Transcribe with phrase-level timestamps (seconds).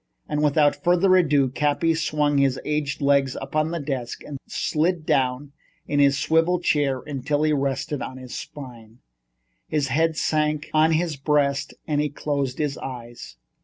[0.27, 4.39] And without further ado, Cappy swung his aged legs up on to his desk and
[4.47, 5.51] slid down
[5.87, 8.97] in his swivel chair until he rested on his spine.
[9.67, 13.35] His head sank on his breast and he closed his eyes.